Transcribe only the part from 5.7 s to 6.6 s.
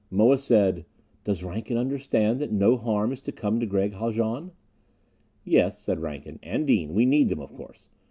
said Rankin.